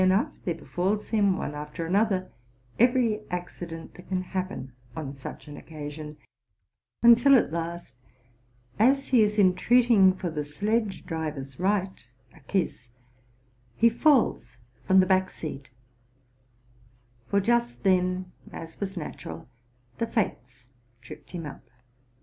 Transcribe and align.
enough, 0.01 0.43
there 0.45 0.55
befalls 0.55 1.09
him, 1.09 1.37
one 1.37 1.53
after 1.53 1.85
another, 1.85 2.31
every 2.79 3.21
accident 3.29 3.93
that 3.93 4.07
can 4.09 4.23
happen 4.23 4.73
on 4.95 5.13
such 5.13 5.47
an 5.47 5.55
oceasion, 5.59 6.17
until 7.03 7.35
at 7.35 7.51
last, 7.53 7.93
as 8.79 9.09
he 9.09 9.21
is 9.21 9.37
entreating 9.37 10.11
for 10.11 10.31
the 10.31 10.43
sledge 10.43 11.05
driver's 11.05 11.59
right 11.59 12.07
(a 12.33 12.39
kiss), 12.39 12.89
he 13.75 13.89
falls 13.89 14.57
from 14.87 15.01
the 15.01 15.05
back 15.05 15.29
seat; 15.29 15.69
for 17.27 17.39
just 17.39 17.83
then, 17.83 18.25
as 18.51 18.79
was 18.79 18.97
natural, 18.97 19.47
the 19.99 20.07
Fates 20.07 20.65
tripped 21.03 21.29
him 21.29 21.45
up. 21.45 21.61